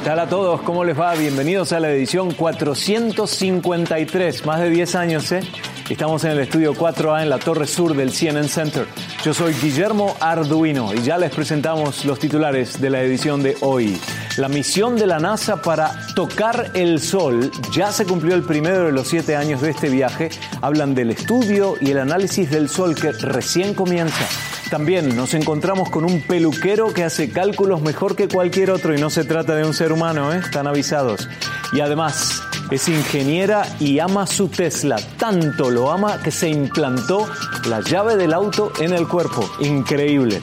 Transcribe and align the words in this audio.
tal 0.00 0.18
a 0.20 0.28
todos? 0.28 0.60
¿Cómo 0.62 0.84
les 0.84 0.98
va? 0.98 1.14
Bienvenidos 1.14 1.72
a 1.72 1.80
la 1.80 1.90
edición 1.90 2.32
453, 2.32 4.44
más 4.44 4.60
de 4.60 4.70
10 4.70 4.94
años, 4.94 5.32
¿eh? 5.32 5.40
Estamos 5.88 6.24
en 6.24 6.32
el 6.32 6.40
estudio 6.40 6.74
4A 6.74 7.22
en 7.22 7.30
la 7.30 7.38
Torre 7.38 7.66
Sur 7.66 7.96
del 7.96 8.12
CNN 8.12 8.48
Center. 8.48 8.86
Yo 9.24 9.32
soy 9.32 9.54
Guillermo 9.54 10.14
Arduino 10.20 10.92
y 10.94 11.02
ya 11.02 11.16
les 11.16 11.34
presentamos 11.34 12.04
los 12.04 12.18
titulares 12.18 12.78
de 12.80 12.90
la 12.90 13.00
edición 13.02 13.42
de 13.42 13.56
hoy. 13.60 13.98
La 14.38 14.46
misión 14.46 14.94
de 14.94 15.04
la 15.08 15.18
NASA 15.18 15.62
para 15.62 16.06
tocar 16.14 16.70
el 16.74 17.00
Sol 17.00 17.50
ya 17.72 17.90
se 17.90 18.04
cumplió 18.04 18.36
el 18.36 18.44
primero 18.44 18.84
de 18.84 18.92
los 18.92 19.08
siete 19.08 19.34
años 19.34 19.60
de 19.60 19.70
este 19.70 19.88
viaje. 19.88 20.30
Hablan 20.62 20.94
del 20.94 21.10
estudio 21.10 21.74
y 21.80 21.90
el 21.90 21.98
análisis 21.98 22.48
del 22.48 22.68
Sol 22.68 22.94
que 22.94 23.10
recién 23.10 23.74
comienza. 23.74 24.28
También 24.70 25.16
nos 25.16 25.34
encontramos 25.34 25.90
con 25.90 26.04
un 26.04 26.22
peluquero 26.22 26.94
que 26.94 27.02
hace 27.02 27.30
cálculos 27.30 27.82
mejor 27.82 28.14
que 28.14 28.28
cualquier 28.28 28.70
otro 28.70 28.94
y 28.94 29.00
no 29.00 29.10
se 29.10 29.24
trata 29.24 29.56
de 29.56 29.64
un 29.64 29.74
ser 29.74 29.90
humano, 29.90 30.32
¿eh? 30.32 30.38
están 30.38 30.68
avisados. 30.68 31.28
Y 31.72 31.80
además 31.80 32.40
es 32.70 32.88
ingeniera 32.88 33.66
y 33.80 33.98
ama 33.98 34.28
su 34.28 34.46
Tesla. 34.46 34.98
Tanto 35.16 35.68
lo 35.68 35.90
ama 35.90 36.22
que 36.22 36.30
se 36.30 36.48
implantó 36.48 37.28
la 37.68 37.80
llave 37.80 38.14
del 38.14 38.32
auto 38.32 38.70
en 38.78 38.92
el 38.92 39.08
cuerpo. 39.08 39.50
Increíble. 39.58 40.40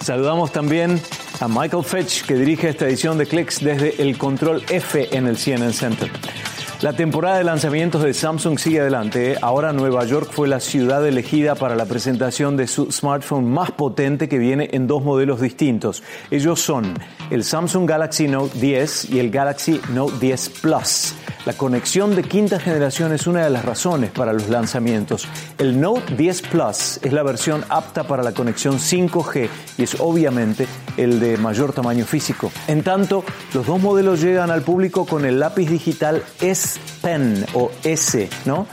Saludamos 0.00 0.52
también 0.52 1.02
a 1.42 1.48
Michael 1.48 1.82
Fetch 1.82 2.22
que 2.22 2.34
dirige 2.36 2.68
esta 2.68 2.86
edición 2.86 3.18
de 3.18 3.26
Clicks 3.26 3.64
desde 3.64 4.00
el 4.00 4.16
control 4.16 4.62
F 4.68 5.08
en 5.10 5.26
el 5.26 5.36
CNN 5.36 5.72
Center. 5.72 6.08
La 6.82 6.92
temporada 6.92 7.38
de 7.38 7.44
lanzamientos 7.44 8.02
de 8.02 8.14
Samsung 8.14 8.58
sigue 8.58 8.80
adelante. 8.80 9.36
Ahora 9.40 9.72
Nueva 9.72 10.04
York 10.04 10.30
fue 10.32 10.46
la 10.46 10.60
ciudad 10.60 11.06
elegida 11.06 11.54
para 11.54 11.74
la 11.74 11.86
presentación 11.86 12.56
de 12.56 12.66
su 12.66 12.90
smartphone 12.90 13.48
más 13.48 13.72
potente 13.72 14.28
que 14.28 14.38
viene 14.38 14.68
en 14.72 14.86
dos 14.86 15.02
modelos 15.02 15.40
distintos. 15.40 16.02
Ellos 16.30 16.60
son 16.60 16.94
el 17.30 17.44
Samsung 17.44 17.88
Galaxy 17.88 18.28
Note 18.28 18.58
10 18.58 19.10
y 19.10 19.18
el 19.18 19.30
Galaxy 19.30 19.80
Note 19.92 20.14
10 20.20 20.48
Plus. 20.60 21.14
La 21.44 21.54
conexión 21.54 22.14
de 22.14 22.22
quinta 22.22 22.60
generación 22.60 23.12
es 23.12 23.26
una 23.26 23.44
de 23.44 23.50
las 23.50 23.64
razones 23.64 24.10
para 24.10 24.32
los 24.32 24.48
lanzamientos. 24.48 25.26
El 25.58 25.80
Note 25.80 26.14
10 26.16 26.42
Plus 26.42 27.00
es 27.02 27.12
la 27.12 27.24
versión 27.24 27.64
apta 27.68 28.04
para 28.04 28.22
la 28.22 28.32
conexión 28.32 28.78
5G 28.78 29.48
y 29.78 29.82
es 29.82 30.00
obviamente 30.00 30.66
el 30.96 31.20
de 31.20 31.36
mayor 31.36 31.72
tamaño 31.72 32.04
físico. 32.04 32.50
En 32.68 32.82
tanto, 32.82 33.24
los 33.54 33.66
dos 33.66 33.80
modelos 33.80 34.20
llegan 34.20 34.50
al 34.50 34.62
público 34.62 35.06
con 35.06 35.24
el 35.24 35.40
lápiz 35.40 35.68
digital 35.68 36.22
S 36.40 36.78
Pen 37.00 37.44
o 37.54 37.70
S, 37.84 38.28
¿no? 38.44 38.66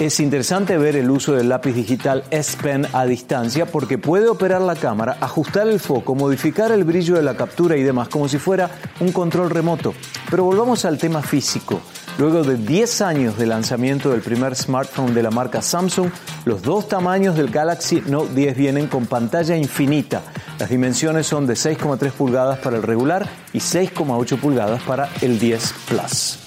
Es 0.00 0.18
interesante 0.18 0.78
ver 0.78 0.96
el 0.96 1.10
uso 1.10 1.34
del 1.34 1.50
lápiz 1.50 1.74
digital 1.74 2.24
S 2.30 2.56
Pen 2.56 2.86
a 2.94 3.04
distancia 3.04 3.66
porque 3.66 3.98
puede 3.98 4.30
operar 4.30 4.62
la 4.62 4.74
cámara, 4.74 5.18
ajustar 5.20 5.68
el 5.68 5.78
foco, 5.78 6.14
modificar 6.14 6.72
el 6.72 6.84
brillo 6.84 7.16
de 7.16 7.22
la 7.22 7.36
captura 7.36 7.76
y 7.76 7.82
demás, 7.82 8.08
como 8.08 8.26
si 8.26 8.38
fuera 8.38 8.70
un 9.00 9.12
control 9.12 9.50
remoto. 9.50 9.92
Pero 10.30 10.44
volvamos 10.44 10.86
al 10.86 10.96
tema 10.96 11.20
físico. 11.20 11.82
Luego 12.18 12.42
de 12.42 12.56
10 12.56 13.00
años 13.00 13.38
de 13.38 13.46
lanzamiento 13.46 14.10
del 14.10 14.20
primer 14.20 14.54
smartphone 14.54 15.14
de 15.14 15.22
la 15.22 15.30
marca 15.30 15.62
Samsung, 15.62 16.10
los 16.44 16.62
dos 16.62 16.88
tamaños 16.88 17.36
del 17.36 17.50
Galaxy 17.50 18.02
Note 18.06 18.34
10 18.34 18.56
vienen 18.56 18.86
con 18.88 19.06
pantalla 19.06 19.56
infinita. 19.56 20.22
Las 20.58 20.68
dimensiones 20.68 21.26
son 21.26 21.46
de 21.46 21.54
6,3 21.54 22.12
pulgadas 22.12 22.58
para 22.58 22.76
el 22.76 22.82
regular 22.82 23.26
y 23.52 23.58
6,8 23.58 24.38
pulgadas 24.38 24.82
para 24.82 25.08
el 25.22 25.38
10 25.38 25.74
Plus. 25.88 26.38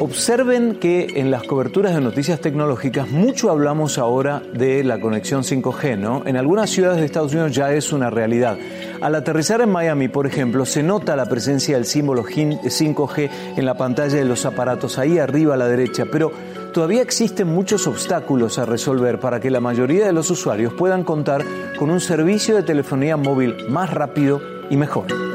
Observen 0.00 0.76
que 0.76 1.08
en 1.16 1.30
las 1.30 1.42
coberturas 1.42 1.94
de 1.94 2.00
noticias 2.00 2.40
tecnológicas 2.40 3.10
mucho 3.10 3.50
hablamos 3.50 3.98
ahora 3.98 4.42
de 4.54 4.82
la 4.82 4.98
conexión 4.98 5.42
5G, 5.42 5.98
¿no? 5.98 6.22
En 6.26 6.36
algunas 6.36 6.70
ciudades 6.70 7.00
de 7.00 7.06
Estados 7.06 7.32
Unidos 7.32 7.54
ya 7.54 7.72
es 7.72 7.92
una 7.92 8.08
realidad. 8.08 8.56
Al 9.00 9.14
aterrizar 9.14 9.62
en 9.62 9.70
Miami, 9.70 10.08
por 10.08 10.26
ejemplo, 10.26 10.66
se 10.66 10.82
nota 10.82 11.16
la 11.16 11.24
presencia 11.24 11.76
del 11.76 11.86
símbolo 11.86 12.22
5G 12.22 13.30
en 13.56 13.64
la 13.64 13.74
pantalla 13.74 14.16
de 14.16 14.26
los 14.26 14.44
aparatos 14.44 14.98
ahí 14.98 15.18
arriba 15.18 15.54
a 15.54 15.56
la 15.56 15.68
derecha, 15.68 16.04
pero 16.12 16.30
todavía 16.74 17.00
existen 17.00 17.48
muchos 17.48 17.86
obstáculos 17.86 18.58
a 18.58 18.66
resolver 18.66 19.18
para 19.18 19.40
que 19.40 19.50
la 19.50 19.60
mayoría 19.60 20.04
de 20.04 20.12
los 20.12 20.30
usuarios 20.30 20.74
puedan 20.74 21.04
contar 21.04 21.42
con 21.78 21.88
un 21.88 22.00
servicio 22.00 22.54
de 22.54 22.62
telefonía 22.62 23.16
móvil 23.16 23.56
más 23.70 23.88
rápido 23.88 24.42
y 24.68 24.76
mejor. 24.76 25.29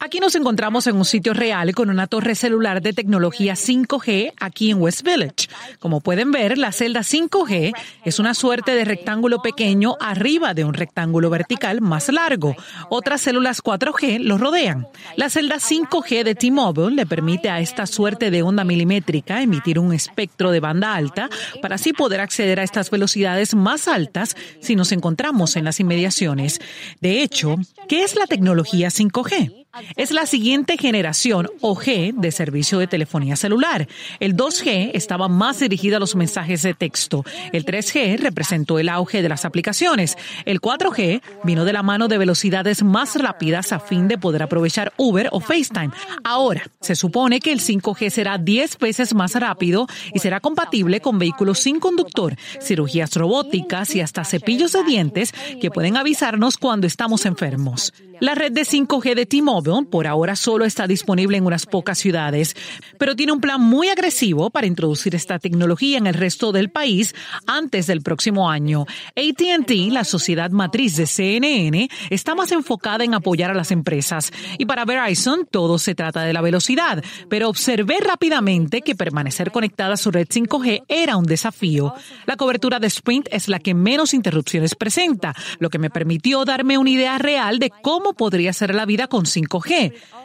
Aquí 0.00 0.20
nos 0.20 0.36
encontramos 0.36 0.86
en 0.86 0.94
un 0.94 1.04
sitio 1.04 1.34
real 1.34 1.74
con 1.74 1.90
una 1.90 2.06
torre 2.06 2.36
celular 2.36 2.80
de 2.82 2.92
tecnología 2.92 3.54
5G 3.54 4.32
aquí 4.38 4.70
en 4.70 4.80
West 4.80 5.02
Village. 5.02 5.48
Como 5.80 6.00
pueden 6.00 6.30
ver, 6.30 6.56
la 6.56 6.70
celda 6.70 7.00
5G 7.00 7.72
es 8.04 8.20
una 8.20 8.34
suerte 8.34 8.76
de 8.76 8.84
rectángulo 8.84 9.42
pequeño 9.42 9.96
arriba 9.98 10.54
de 10.54 10.62
un 10.62 10.74
rectángulo 10.74 11.30
vertical 11.30 11.80
más 11.80 12.10
largo. 12.10 12.54
Otras 12.90 13.22
células 13.22 13.60
4G 13.60 14.20
lo 14.20 14.38
rodean. 14.38 14.86
La 15.16 15.30
celda 15.30 15.56
5G 15.56 16.22
de 16.22 16.36
T-Mobile 16.36 16.94
le 16.94 17.04
permite 17.04 17.50
a 17.50 17.58
esta 17.58 17.84
suerte 17.84 18.30
de 18.30 18.42
onda 18.42 18.62
milimétrica 18.62 19.42
emitir 19.42 19.80
un 19.80 19.92
espectro 19.92 20.52
de 20.52 20.60
banda 20.60 20.94
alta 20.94 21.28
para 21.60 21.74
así 21.74 21.92
poder 21.92 22.20
acceder 22.20 22.60
a 22.60 22.62
estas 22.62 22.92
velocidades 22.92 23.56
más 23.56 23.88
altas 23.88 24.36
si 24.60 24.76
nos 24.76 24.92
encontramos 24.92 25.56
en 25.56 25.64
las 25.64 25.80
inmediaciones. 25.80 26.60
De 27.00 27.20
hecho, 27.20 27.56
¿qué 27.88 28.04
es 28.04 28.14
la 28.14 28.26
tecnología 28.26 28.90
5G? 28.90 29.66
Es 29.96 30.10
la 30.10 30.26
siguiente 30.26 30.76
generación 30.76 31.48
o 31.60 31.74
G 31.74 32.12
de 32.14 32.30
servicio 32.30 32.78
de 32.78 32.86
telefonía 32.86 33.36
celular. 33.36 33.88
El 34.20 34.36
2G 34.36 34.90
estaba 34.94 35.28
más 35.28 35.60
dirigido 35.60 35.96
a 35.96 36.00
los 36.00 36.14
mensajes 36.14 36.62
de 36.62 36.74
texto. 36.74 37.24
El 37.52 37.64
3G 37.64 38.18
representó 38.18 38.78
el 38.78 38.88
auge 38.88 39.22
de 39.22 39.28
las 39.28 39.44
aplicaciones. 39.44 40.16
El 40.44 40.60
4G 40.60 41.22
vino 41.44 41.64
de 41.64 41.72
la 41.72 41.82
mano 41.82 42.08
de 42.08 42.18
velocidades 42.18 42.82
más 42.82 43.16
rápidas 43.16 43.72
a 43.72 43.80
fin 43.80 44.08
de 44.08 44.18
poder 44.18 44.42
aprovechar 44.42 44.92
Uber 44.96 45.28
o 45.32 45.40
FaceTime. 45.40 45.90
Ahora, 46.22 46.68
se 46.80 46.94
supone 46.94 47.40
que 47.40 47.52
el 47.52 47.60
5G 47.60 48.10
será 48.10 48.38
10 48.38 48.78
veces 48.78 49.14
más 49.14 49.34
rápido 49.34 49.86
y 50.12 50.18
será 50.18 50.40
compatible 50.40 51.00
con 51.00 51.18
vehículos 51.18 51.60
sin 51.60 51.80
conductor, 51.80 52.36
cirugías 52.60 53.14
robóticas 53.14 53.94
y 53.94 54.00
hasta 54.00 54.24
cepillos 54.24 54.72
de 54.72 54.84
dientes 54.84 55.32
que 55.60 55.70
pueden 55.70 55.96
avisarnos 55.96 56.56
cuando 56.56 56.86
estamos 56.86 57.26
enfermos. 57.26 57.92
La 58.20 58.34
red 58.34 58.50
de 58.50 58.62
5G 58.62 59.14
de 59.14 59.26
T-Mobile 59.26 59.77
por 59.86 60.06
ahora 60.06 60.36
solo 60.36 60.64
está 60.64 60.86
disponible 60.86 61.36
en 61.36 61.46
unas 61.46 61.66
pocas 61.66 61.98
ciudades, 61.98 62.56
pero 62.98 63.16
tiene 63.16 63.32
un 63.32 63.40
plan 63.40 63.60
muy 63.60 63.88
agresivo 63.88 64.50
para 64.50 64.66
introducir 64.66 65.14
esta 65.14 65.38
tecnología 65.38 65.98
en 65.98 66.06
el 66.06 66.14
resto 66.14 66.52
del 66.52 66.70
país 66.70 67.14
antes 67.46 67.86
del 67.86 68.02
próximo 68.02 68.50
año. 68.50 68.86
ATT, 69.16 69.70
la 69.90 70.04
sociedad 70.04 70.50
matriz 70.50 70.96
de 70.96 71.06
CNN, 71.06 71.88
está 72.10 72.34
más 72.34 72.52
enfocada 72.52 73.04
en 73.04 73.14
apoyar 73.14 73.50
a 73.50 73.54
las 73.54 73.70
empresas. 73.70 74.32
Y 74.58 74.66
para 74.66 74.84
Verizon 74.84 75.46
todo 75.50 75.78
se 75.78 75.94
trata 75.94 76.22
de 76.22 76.32
la 76.32 76.40
velocidad, 76.40 77.02
pero 77.28 77.48
observé 77.48 77.98
rápidamente 78.00 78.82
que 78.82 78.94
permanecer 78.94 79.50
conectada 79.50 79.94
a 79.94 79.96
su 79.96 80.10
red 80.10 80.26
5G 80.28 80.84
era 80.88 81.16
un 81.16 81.24
desafío. 81.24 81.94
La 82.26 82.36
cobertura 82.36 82.78
de 82.78 82.86
Sprint 82.86 83.28
es 83.30 83.48
la 83.48 83.58
que 83.58 83.74
menos 83.74 84.14
interrupciones 84.14 84.74
presenta, 84.74 85.34
lo 85.58 85.70
que 85.70 85.78
me 85.78 85.90
permitió 85.90 86.44
darme 86.44 86.78
una 86.78 86.90
idea 86.90 87.18
real 87.18 87.58
de 87.58 87.70
cómo 87.82 88.14
podría 88.14 88.52
ser 88.52 88.74
la 88.74 88.86
vida 88.86 89.06
con 89.06 89.24
5G, 89.24 89.67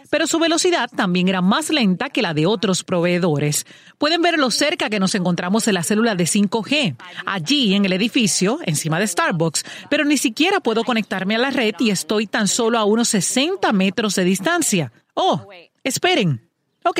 pero 0.09 0.27
su 0.27 0.39
velocidad 0.39 0.89
también 0.95 1.27
era 1.27 1.41
más 1.41 1.69
lenta 1.69 2.09
que 2.09 2.21
la 2.21 2.33
de 2.33 2.45
otros 2.45 2.83
proveedores. 2.83 3.65
Pueden 3.97 4.21
ver 4.21 4.37
lo 4.37 4.51
cerca 4.51 4.89
que 4.89 4.99
nos 4.99 5.15
encontramos 5.15 5.67
en 5.67 5.75
la 5.75 5.83
célula 5.83 6.15
de 6.15 6.25
5G, 6.25 6.95
allí 7.25 7.73
en 7.73 7.85
el 7.85 7.93
edificio, 7.93 8.59
encima 8.65 8.99
de 8.99 9.07
Starbucks, 9.07 9.65
pero 9.89 10.05
ni 10.05 10.17
siquiera 10.17 10.59
puedo 10.59 10.83
conectarme 10.83 11.35
a 11.35 11.39
la 11.39 11.49
red 11.49 11.75
y 11.79 11.89
estoy 11.89 12.27
tan 12.27 12.47
solo 12.47 12.77
a 12.77 12.85
unos 12.85 13.09
60 13.09 13.71
metros 13.73 14.15
de 14.15 14.23
distancia. 14.23 14.91
Oh, 15.13 15.47
esperen. 15.83 16.49
Ok, 16.83 16.99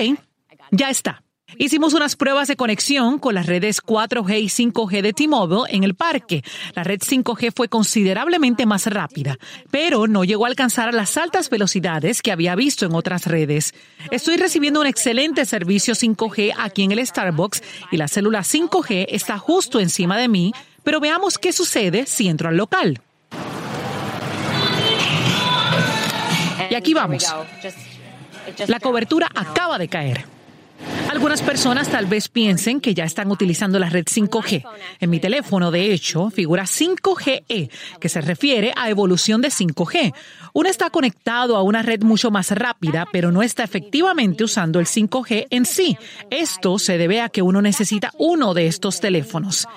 ya 0.71 0.89
está. 0.89 1.22
Hicimos 1.57 1.93
unas 1.93 2.15
pruebas 2.15 2.47
de 2.47 2.55
conexión 2.55 3.19
con 3.19 3.35
las 3.35 3.45
redes 3.45 3.81
4G 3.81 4.41
y 4.41 4.47
5G 4.47 5.01
de 5.01 5.13
T-Mobile 5.13 5.63
en 5.69 5.83
el 5.83 5.95
parque. 5.95 6.43
La 6.75 6.83
red 6.83 6.99
5G 6.99 7.53
fue 7.55 7.67
considerablemente 7.67 8.65
más 8.65 8.87
rápida, 8.87 9.37
pero 9.71 10.07
no 10.07 10.23
llegó 10.23 10.45
a 10.45 10.49
alcanzar 10.49 10.93
las 10.93 11.17
altas 11.17 11.49
velocidades 11.49 12.21
que 12.21 12.31
había 12.31 12.55
visto 12.55 12.85
en 12.85 12.93
otras 12.93 13.27
redes. 13.27 13.73
Estoy 14.11 14.37
recibiendo 14.37 14.81
un 14.81 14.87
excelente 14.87 15.45
servicio 15.45 15.93
5G 15.93 16.53
aquí 16.57 16.83
en 16.83 16.91
el 16.91 17.05
Starbucks 17.05 17.61
y 17.91 17.97
la 17.97 18.07
célula 18.07 18.41
5G 18.41 19.07
está 19.09 19.37
justo 19.37 19.79
encima 19.79 20.17
de 20.17 20.27
mí, 20.27 20.53
pero 20.83 20.99
veamos 20.99 21.37
qué 21.37 21.53
sucede 21.53 22.05
si 22.05 22.27
entro 22.27 22.49
al 22.49 22.57
local. 22.57 23.01
Y 26.69 26.75
aquí 26.75 26.93
vamos. 26.93 27.25
La 28.67 28.79
cobertura 28.79 29.29
acaba 29.33 29.77
de 29.77 29.87
caer. 29.87 30.32
Algunas 31.09 31.41
personas 31.41 31.89
tal 31.89 32.05
vez 32.05 32.27
piensen 32.27 32.81
que 32.81 32.93
ya 32.93 33.03
están 33.03 33.31
utilizando 33.31 33.79
la 33.79 33.89
red 33.89 34.05
5G. 34.05 34.65
En 34.99 35.09
mi 35.09 35.19
teléfono, 35.19 35.71
de 35.71 35.93
hecho, 35.93 36.29
figura 36.29 36.63
5GE, 36.63 37.69
que 37.99 38.09
se 38.09 38.21
refiere 38.21 38.73
a 38.75 38.89
evolución 38.89 39.41
de 39.41 39.49
5G. 39.49 40.13
Uno 40.53 40.69
está 40.69 40.89
conectado 40.89 41.55
a 41.55 41.63
una 41.63 41.81
red 41.81 42.01
mucho 42.01 42.31
más 42.31 42.51
rápida, 42.51 43.07
pero 43.11 43.31
no 43.31 43.43
está 43.43 43.63
efectivamente 43.63 44.43
usando 44.43 44.79
el 44.79 44.85
5G 44.85 45.47
en 45.49 45.65
sí. 45.65 45.97
Esto 46.29 46.79
se 46.79 46.97
debe 46.97 47.21
a 47.21 47.29
que 47.29 47.41
uno 47.41 47.61
necesita 47.61 48.11
uno 48.17 48.53
de 48.53 48.67
estos 48.67 48.99
teléfonos. 48.99 49.67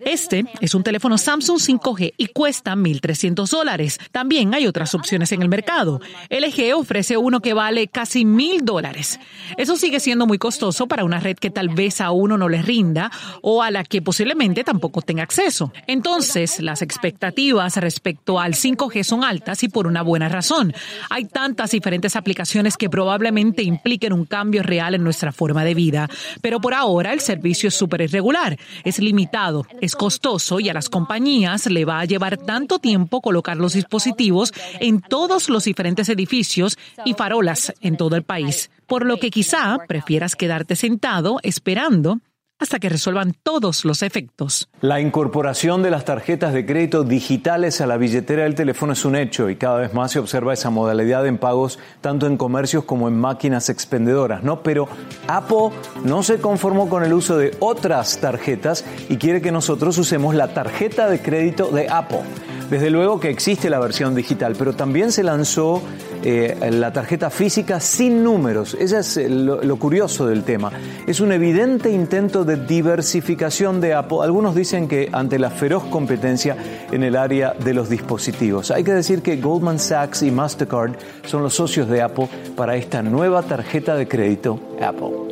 Este 0.00 0.44
es 0.60 0.74
un 0.74 0.82
teléfono 0.82 1.18
Samsung 1.18 1.58
5G 1.58 2.14
y 2.16 2.26
cuesta 2.28 2.74
1.300 2.74 3.48
dólares. 3.48 3.98
También 4.12 4.54
hay 4.54 4.66
otras 4.66 4.94
opciones 4.94 5.32
en 5.32 5.42
el 5.42 5.48
mercado. 5.48 6.00
LG 6.30 6.74
ofrece 6.76 7.16
uno 7.16 7.40
que 7.40 7.54
vale 7.54 7.88
casi 7.88 8.24
1.000 8.24 8.62
dólares. 8.62 9.18
Eso 9.56 9.76
sigue 9.76 10.00
siendo 10.00 10.26
muy 10.26 10.38
costoso 10.38 10.86
para 10.86 11.04
una 11.04 11.20
red 11.20 11.36
que 11.36 11.50
tal 11.50 11.68
vez 11.68 12.00
a 12.00 12.10
uno 12.10 12.36
no 12.36 12.48
le 12.48 12.62
rinda 12.62 13.10
o 13.42 13.62
a 13.62 13.70
la 13.70 13.84
que 13.84 14.02
posiblemente 14.02 14.64
tampoco 14.64 15.02
tenga 15.02 15.22
acceso. 15.22 15.72
Entonces, 15.86 16.60
las 16.60 16.82
expectativas 16.82 17.76
respecto 17.76 18.38
al 18.38 18.54
5G 18.54 19.02
son 19.02 19.24
altas 19.24 19.62
y 19.62 19.68
por 19.68 19.86
una 19.86 20.02
buena 20.02 20.28
razón. 20.28 20.74
Hay 21.10 21.24
tantas 21.24 21.70
diferentes 21.70 22.16
aplicaciones 22.16 22.76
que 22.76 22.90
probablemente 22.90 23.62
impliquen 23.62 24.12
un 24.12 24.24
cambio 24.24 24.62
real 24.62 24.94
en 24.94 25.04
nuestra 25.04 25.32
forma 25.32 25.64
de 25.64 25.74
vida. 25.74 26.08
Pero 26.40 26.60
por 26.60 26.74
ahora 26.74 27.12
el 27.12 27.20
servicio 27.20 27.68
es 27.68 27.74
súper 27.74 28.02
irregular, 28.02 28.58
es 28.84 28.98
limitado, 28.98 29.66
costoso 29.94 30.58
y 30.58 30.68
a 30.68 30.74
las 30.74 30.88
compañías 30.88 31.66
le 31.66 31.84
va 31.84 32.00
a 32.00 32.04
llevar 32.04 32.38
tanto 32.38 32.78
tiempo 32.78 33.20
colocar 33.20 33.56
los 33.56 33.74
dispositivos 33.74 34.52
en 34.80 35.00
todos 35.00 35.48
los 35.48 35.64
diferentes 35.64 36.08
edificios 36.08 36.78
y 37.04 37.14
farolas 37.14 37.72
en 37.80 37.96
todo 37.96 38.16
el 38.16 38.22
país. 38.22 38.70
Por 38.86 39.04
lo 39.04 39.18
que 39.18 39.30
quizá 39.30 39.78
prefieras 39.86 40.34
quedarte 40.34 40.76
sentado 40.76 41.38
esperando 41.42 42.20
hasta 42.58 42.78
que 42.78 42.88
resuelvan 42.88 43.34
todos 43.42 43.84
los 43.84 44.02
efectos. 44.02 44.68
La 44.80 45.00
incorporación 45.00 45.82
de 45.82 45.90
las 45.90 46.04
tarjetas 46.04 46.52
de 46.52 46.64
crédito 46.64 47.04
digitales 47.04 47.80
a 47.80 47.86
la 47.86 47.96
billetera 47.96 48.44
del 48.44 48.54
teléfono 48.54 48.92
es 48.92 49.04
un 49.04 49.16
hecho 49.16 49.50
y 49.50 49.56
cada 49.56 49.78
vez 49.78 49.94
más 49.94 50.12
se 50.12 50.18
observa 50.18 50.52
esa 50.52 50.70
modalidad 50.70 51.26
en 51.26 51.38
pagos 51.38 51.78
tanto 52.00 52.26
en 52.26 52.36
comercios 52.36 52.84
como 52.84 53.08
en 53.08 53.18
máquinas 53.18 53.68
expendedoras, 53.68 54.42
¿no? 54.42 54.62
Pero 54.62 54.88
Apple 55.28 55.70
no 56.04 56.22
se 56.22 56.38
conformó 56.38 56.88
con 56.88 57.04
el 57.04 57.12
uso 57.12 57.36
de 57.36 57.56
otras 57.60 58.18
tarjetas 58.18 58.84
y 59.08 59.16
quiere 59.16 59.40
que 59.40 59.52
nosotros 59.52 59.98
usemos 59.98 60.34
la 60.34 60.54
tarjeta 60.54 61.08
de 61.08 61.20
crédito 61.20 61.70
de 61.70 61.88
Apple. 61.88 62.22
Desde 62.70 62.90
luego 62.90 63.20
que 63.20 63.30
existe 63.30 63.70
la 63.70 63.78
versión 63.78 64.16
digital, 64.16 64.56
pero 64.58 64.72
también 64.72 65.12
se 65.12 65.22
lanzó 65.22 65.82
eh, 66.24 66.56
la 66.72 66.92
tarjeta 66.92 67.30
física 67.30 67.78
sin 67.78 68.24
números. 68.24 68.76
Ese 68.80 68.98
es 68.98 69.16
eh, 69.16 69.28
lo, 69.28 69.76
curioso 69.76 70.26
del 70.26 70.42
tema. 70.42 70.72
Es 71.06 71.20
un 71.20 71.30
evidente 71.30 71.90
intento 71.90 72.44
de 72.46 72.56
diversificación 72.56 73.80
de 73.80 73.94
Apple. 73.94 74.18
Algunos 74.22 74.54
dicen 74.54 74.88
que 74.88 75.08
ante 75.12 75.38
la 75.38 75.50
feroz 75.50 75.84
competencia 75.84 76.56
en 76.90 77.02
el 77.02 77.16
área 77.16 77.52
de 77.52 77.74
los 77.74 77.88
dispositivos. 77.88 78.70
Hay 78.70 78.84
que 78.84 78.92
decir 78.92 79.22
que 79.22 79.36
Goldman 79.36 79.78
Sachs 79.78 80.22
y 80.22 80.30
Mastercard 80.30 80.96
son 81.26 81.42
los 81.42 81.54
socios 81.54 81.88
de 81.88 82.02
Apple 82.02 82.28
para 82.56 82.76
esta 82.76 83.02
nueva 83.02 83.42
tarjeta 83.42 83.96
de 83.96 84.08
crédito 84.08 84.58
Apple. 84.80 85.25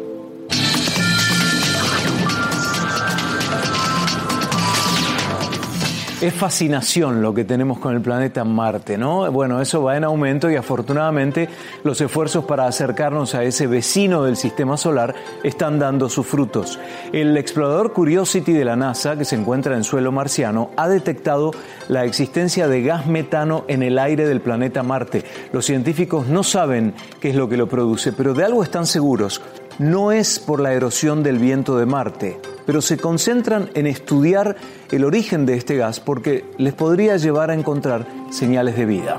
Es 6.24 6.32
fascinación 6.32 7.20
lo 7.20 7.34
que 7.34 7.44
tenemos 7.44 7.78
con 7.78 7.94
el 7.94 8.00
planeta 8.00 8.44
Marte, 8.44 8.96
¿no? 8.96 9.30
Bueno, 9.30 9.60
eso 9.60 9.82
va 9.82 9.98
en 9.98 10.04
aumento 10.04 10.50
y 10.50 10.56
afortunadamente 10.56 11.50
los 11.82 12.00
esfuerzos 12.00 12.46
para 12.46 12.66
acercarnos 12.66 13.34
a 13.34 13.44
ese 13.44 13.66
vecino 13.66 14.24
del 14.24 14.38
sistema 14.38 14.78
solar 14.78 15.14
están 15.42 15.78
dando 15.78 16.08
sus 16.08 16.26
frutos. 16.26 16.80
El 17.12 17.36
explorador 17.36 17.92
Curiosity 17.92 18.54
de 18.54 18.64
la 18.64 18.74
NASA, 18.74 19.18
que 19.18 19.26
se 19.26 19.36
encuentra 19.36 19.76
en 19.76 19.84
suelo 19.84 20.12
marciano, 20.12 20.70
ha 20.78 20.88
detectado 20.88 21.50
la 21.88 22.06
existencia 22.06 22.68
de 22.68 22.82
gas 22.82 23.06
metano 23.06 23.66
en 23.68 23.82
el 23.82 23.98
aire 23.98 24.26
del 24.26 24.40
planeta 24.40 24.82
Marte. 24.82 25.24
Los 25.52 25.66
científicos 25.66 26.26
no 26.26 26.42
saben 26.42 26.94
qué 27.20 27.28
es 27.28 27.34
lo 27.34 27.50
que 27.50 27.58
lo 27.58 27.68
produce, 27.68 28.14
pero 28.14 28.32
de 28.32 28.46
algo 28.46 28.62
están 28.62 28.86
seguros. 28.86 29.42
No 29.78 30.12
es 30.12 30.38
por 30.38 30.60
la 30.60 30.72
erosión 30.72 31.24
del 31.24 31.38
viento 31.38 31.76
de 31.76 31.84
Marte, 31.84 32.40
pero 32.64 32.80
se 32.80 32.96
concentran 32.96 33.70
en 33.74 33.88
estudiar 33.88 34.56
el 34.92 35.04
origen 35.04 35.46
de 35.46 35.56
este 35.56 35.76
gas 35.76 35.98
porque 35.98 36.44
les 36.58 36.74
podría 36.74 37.16
llevar 37.16 37.50
a 37.50 37.54
encontrar 37.54 38.06
señales 38.30 38.76
de 38.76 38.86
vida. 38.86 39.18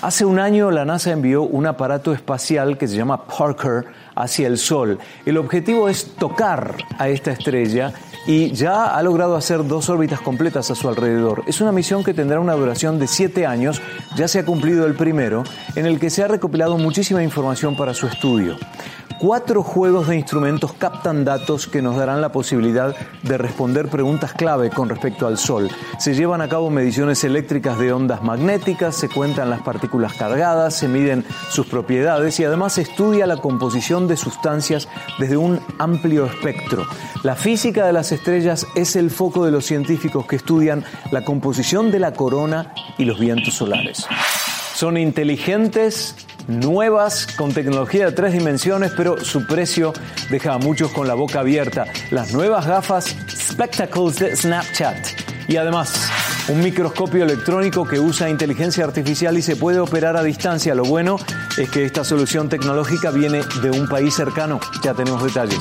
Hace 0.00 0.24
un 0.24 0.38
año 0.38 0.70
la 0.70 0.84
NASA 0.84 1.10
envió 1.10 1.42
un 1.42 1.66
aparato 1.66 2.12
espacial 2.12 2.78
que 2.78 2.86
se 2.86 2.96
llama 2.96 3.24
Parker 3.24 3.84
hacia 4.14 4.46
el 4.46 4.58
Sol. 4.58 4.98
El 5.26 5.38
objetivo 5.38 5.88
es 5.88 6.14
tocar 6.14 6.76
a 6.98 7.08
esta 7.08 7.32
estrella 7.32 7.92
y 8.26 8.52
ya 8.52 8.96
ha 8.96 9.02
logrado 9.02 9.36
hacer 9.36 9.66
dos 9.66 9.88
órbitas 9.88 10.20
completas 10.20 10.70
a 10.70 10.74
su 10.74 10.88
alrededor. 10.88 11.42
Es 11.46 11.60
una 11.60 11.72
misión 11.72 12.04
que 12.04 12.14
tendrá 12.14 12.40
una 12.40 12.54
duración 12.54 12.98
de 12.98 13.06
siete 13.06 13.46
años, 13.46 13.82
ya 14.16 14.28
se 14.28 14.38
ha 14.38 14.44
cumplido 14.44 14.86
el 14.86 14.94
primero, 14.94 15.44
en 15.76 15.86
el 15.86 15.98
que 15.98 16.10
se 16.10 16.22
ha 16.22 16.28
recopilado 16.28 16.78
muchísima 16.78 17.22
información 17.22 17.76
para 17.76 17.94
su 17.94 18.06
estudio 18.06 18.56
cuatro 19.22 19.62
juegos 19.62 20.08
de 20.08 20.16
instrumentos 20.16 20.72
captan 20.72 21.24
datos 21.24 21.68
que 21.68 21.80
nos 21.80 21.96
darán 21.96 22.20
la 22.20 22.32
posibilidad 22.32 22.92
de 23.22 23.38
responder 23.38 23.86
preguntas 23.88 24.32
clave 24.32 24.68
con 24.68 24.88
respecto 24.88 25.28
al 25.28 25.38
Sol. 25.38 25.70
Se 26.00 26.16
llevan 26.16 26.40
a 26.40 26.48
cabo 26.48 26.70
mediciones 26.70 27.22
eléctricas 27.22 27.78
de 27.78 27.92
ondas 27.92 28.24
magnéticas, 28.24 28.96
se 28.96 29.08
cuentan 29.08 29.48
las 29.48 29.62
partículas 29.62 30.14
cargadas, 30.14 30.74
se 30.74 30.88
miden 30.88 31.24
sus 31.50 31.68
propiedades 31.68 32.40
y 32.40 32.44
además 32.44 32.72
se 32.72 32.82
estudia 32.82 33.28
la 33.28 33.36
composición 33.36 34.08
de 34.08 34.16
sustancias 34.16 34.88
desde 35.20 35.36
un 35.36 35.60
amplio 35.78 36.26
espectro. 36.26 36.84
La 37.22 37.36
física 37.36 37.86
de 37.86 37.92
las 38.12 38.18
estrellas 38.18 38.66
es 38.74 38.94
el 38.96 39.10
foco 39.10 39.46
de 39.46 39.50
los 39.50 39.64
científicos 39.64 40.26
que 40.26 40.36
estudian 40.36 40.84
la 41.10 41.24
composición 41.24 41.90
de 41.90 41.98
la 41.98 42.12
corona 42.12 42.74
y 42.98 43.06
los 43.06 43.18
vientos 43.18 43.54
solares. 43.54 44.04
Son 44.74 44.98
inteligentes, 44.98 46.14
nuevas, 46.46 47.26
con 47.38 47.54
tecnología 47.54 48.04
de 48.04 48.12
tres 48.12 48.34
dimensiones, 48.34 48.92
pero 48.94 49.24
su 49.24 49.46
precio 49.46 49.94
deja 50.28 50.52
a 50.52 50.58
muchos 50.58 50.90
con 50.90 51.08
la 51.08 51.14
boca 51.14 51.40
abierta. 51.40 51.86
Las 52.10 52.34
nuevas 52.34 52.66
gafas 52.66 53.16
Spectacles 53.30 54.18
de 54.18 54.36
Snapchat. 54.36 55.48
Y 55.48 55.56
además, 55.56 56.10
un 56.48 56.60
microscopio 56.60 57.24
electrónico 57.24 57.88
que 57.88 57.98
usa 57.98 58.28
inteligencia 58.28 58.84
artificial 58.84 59.38
y 59.38 59.42
se 59.42 59.56
puede 59.56 59.78
operar 59.78 60.18
a 60.18 60.22
distancia. 60.22 60.74
Lo 60.74 60.84
bueno 60.84 61.16
es 61.56 61.70
que 61.70 61.86
esta 61.86 62.04
solución 62.04 62.50
tecnológica 62.50 63.10
viene 63.10 63.40
de 63.62 63.70
un 63.70 63.88
país 63.88 64.12
cercano. 64.14 64.60
Ya 64.82 64.92
tenemos 64.92 65.24
detalles. 65.24 65.60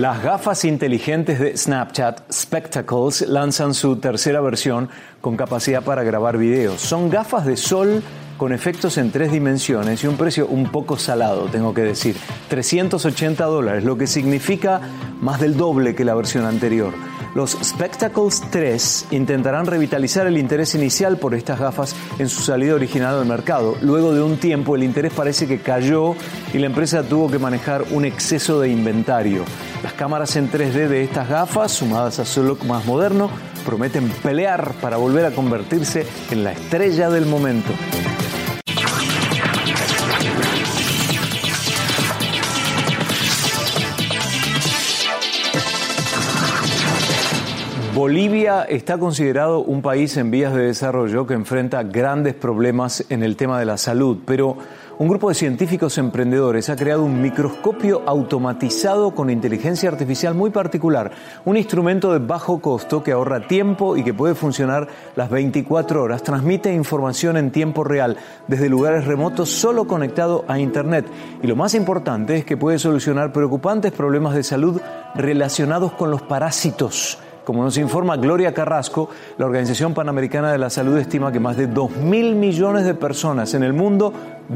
Las 0.00 0.22
gafas 0.22 0.64
inteligentes 0.64 1.38
de 1.38 1.54
Snapchat, 1.54 2.32
Spectacles, 2.32 3.20
lanzan 3.28 3.74
su 3.74 3.96
tercera 3.96 4.40
versión 4.40 4.88
con 5.20 5.36
capacidad 5.36 5.82
para 5.82 6.02
grabar 6.02 6.38
videos. 6.38 6.80
Son 6.80 7.10
gafas 7.10 7.44
de 7.44 7.58
sol 7.58 8.02
con 8.38 8.54
efectos 8.54 8.96
en 8.96 9.10
tres 9.10 9.30
dimensiones 9.30 10.02
y 10.02 10.06
un 10.06 10.16
precio 10.16 10.46
un 10.46 10.72
poco 10.72 10.96
salado, 10.96 11.48
tengo 11.50 11.74
que 11.74 11.82
decir. 11.82 12.16
380 12.48 13.44
dólares, 13.44 13.84
lo 13.84 13.98
que 13.98 14.06
significa 14.06 14.80
más 15.20 15.38
del 15.38 15.58
doble 15.58 15.94
que 15.94 16.06
la 16.06 16.14
versión 16.14 16.46
anterior. 16.46 16.94
Los 17.34 17.56
Spectacles 17.62 18.42
3 18.50 19.06
intentarán 19.12 19.66
revitalizar 19.66 20.26
el 20.26 20.36
interés 20.36 20.74
inicial 20.74 21.16
por 21.16 21.34
estas 21.34 21.60
gafas 21.60 21.94
en 22.18 22.28
su 22.28 22.42
salida 22.42 22.74
original 22.74 23.18
al 23.18 23.26
mercado. 23.26 23.76
Luego 23.82 24.12
de 24.12 24.22
un 24.22 24.36
tiempo 24.36 24.74
el 24.74 24.82
interés 24.82 25.12
parece 25.12 25.46
que 25.46 25.60
cayó 25.60 26.16
y 26.52 26.58
la 26.58 26.66
empresa 26.66 27.04
tuvo 27.04 27.30
que 27.30 27.38
manejar 27.38 27.84
un 27.92 28.04
exceso 28.04 28.60
de 28.60 28.70
inventario. 28.70 29.44
Las 29.82 29.92
cámaras 29.92 30.34
en 30.36 30.50
3D 30.50 30.88
de 30.88 31.04
estas 31.04 31.28
gafas, 31.28 31.70
sumadas 31.70 32.18
a 32.18 32.24
su 32.24 32.42
look 32.42 32.64
más 32.64 32.84
moderno, 32.84 33.30
prometen 33.64 34.08
pelear 34.08 34.72
para 34.80 34.96
volver 34.96 35.24
a 35.24 35.30
convertirse 35.30 36.06
en 36.30 36.42
la 36.42 36.52
estrella 36.52 37.10
del 37.10 37.26
momento. 37.26 37.70
Bolivia 48.00 48.62
está 48.62 48.96
considerado 48.96 49.60
un 49.60 49.82
país 49.82 50.16
en 50.16 50.30
vías 50.30 50.54
de 50.54 50.62
desarrollo 50.62 51.26
que 51.26 51.34
enfrenta 51.34 51.82
grandes 51.82 52.32
problemas 52.32 53.04
en 53.10 53.22
el 53.22 53.36
tema 53.36 53.58
de 53.58 53.66
la 53.66 53.76
salud, 53.76 54.20
pero 54.24 54.56
un 54.96 55.06
grupo 55.06 55.28
de 55.28 55.34
científicos 55.34 55.98
emprendedores 55.98 56.70
ha 56.70 56.76
creado 56.76 57.04
un 57.04 57.20
microscopio 57.20 58.02
automatizado 58.06 59.10
con 59.10 59.28
inteligencia 59.28 59.90
artificial 59.90 60.34
muy 60.34 60.48
particular, 60.48 61.10
un 61.44 61.58
instrumento 61.58 62.10
de 62.14 62.20
bajo 62.20 62.58
costo 62.62 63.02
que 63.02 63.12
ahorra 63.12 63.46
tiempo 63.46 63.98
y 63.98 64.02
que 64.02 64.14
puede 64.14 64.34
funcionar 64.34 64.88
las 65.14 65.28
24 65.28 66.02
horas, 66.02 66.22
transmite 66.22 66.72
información 66.72 67.36
en 67.36 67.50
tiempo 67.50 67.84
real 67.84 68.16
desde 68.48 68.70
lugares 68.70 69.04
remotos 69.04 69.50
solo 69.50 69.86
conectado 69.86 70.46
a 70.48 70.58
Internet. 70.58 71.04
Y 71.42 71.46
lo 71.46 71.54
más 71.54 71.74
importante 71.74 72.38
es 72.38 72.46
que 72.46 72.56
puede 72.56 72.78
solucionar 72.78 73.30
preocupantes 73.30 73.92
problemas 73.92 74.34
de 74.34 74.42
salud 74.42 74.80
relacionados 75.14 75.92
con 75.92 76.10
los 76.10 76.22
parásitos 76.22 77.18
como 77.50 77.64
nos 77.64 77.76
informa 77.78 78.16
Gloria 78.16 78.54
Carrasco, 78.54 79.10
la 79.36 79.44
Organización 79.44 79.92
Panamericana 79.92 80.52
de 80.52 80.58
la 80.58 80.70
Salud 80.70 80.96
estima 80.96 81.32
que 81.32 81.40
más 81.40 81.56
de 81.56 81.66
2 81.66 81.96
mil 81.96 82.36
millones 82.36 82.84
de 82.84 82.94
personas 82.94 83.54
en 83.54 83.64
el 83.64 83.72
mundo 83.72 84.12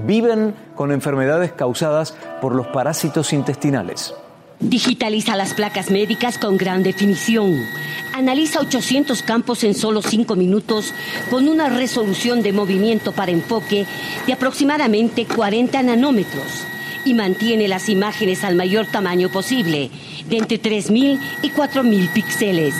viven 0.06 0.54
con 0.76 0.92
enfermedades 0.92 1.50
causadas 1.50 2.16
por 2.40 2.54
los 2.54 2.68
parásitos 2.68 3.32
intestinales. 3.32 4.14
Digitaliza 4.60 5.34
las 5.34 5.54
placas 5.54 5.90
médicas 5.90 6.38
con 6.38 6.56
gran 6.56 6.84
definición. 6.84 7.66
Analiza 8.14 8.60
800 8.60 9.24
campos 9.24 9.64
en 9.64 9.74
solo 9.74 10.00
5 10.00 10.36
minutos 10.36 10.94
con 11.30 11.48
una 11.48 11.70
resolución 11.70 12.44
de 12.44 12.52
movimiento 12.52 13.10
para 13.10 13.32
enfoque 13.32 13.86
de 14.24 14.32
aproximadamente 14.32 15.26
40 15.26 15.82
nanómetros 15.82 16.64
y 17.04 17.14
mantiene 17.14 17.68
las 17.68 17.88
imágenes 17.88 18.44
al 18.44 18.54
mayor 18.54 18.86
tamaño 18.86 19.28
posible, 19.28 19.90
de 20.28 20.36
entre 20.38 20.60
3.000 20.60 21.18
y 21.42 21.50
4.000 21.50 22.12
píxeles. 22.12 22.74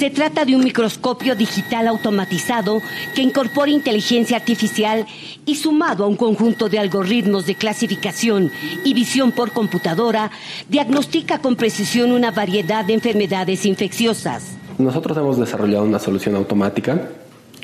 Se 0.00 0.08
trata 0.08 0.46
de 0.46 0.56
un 0.56 0.64
microscopio 0.64 1.36
digital 1.36 1.86
automatizado 1.86 2.80
que 3.14 3.20
incorpora 3.20 3.70
inteligencia 3.70 4.38
artificial 4.38 5.04
y 5.44 5.56
sumado 5.56 6.04
a 6.04 6.06
un 6.06 6.16
conjunto 6.16 6.70
de 6.70 6.78
algoritmos 6.78 7.44
de 7.44 7.54
clasificación 7.54 8.50
y 8.82 8.94
visión 8.94 9.30
por 9.30 9.52
computadora, 9.52 10.30
diagnostica 10.70 11.40
con 11.40 11.54
precisión 11.54 12.12
una 12.12 12.30
variedad 12.30 12.82
de 12.82 12.94
enfermedades 12.94 13.66
infecciosas. 13.66 14.52
Nosotros 14.78 15.18
hemos 15.18 15.38
desarrollado 15.38 15.84
una 15.84 15.98
solución 15.98 16.34
automática 16.34 17.10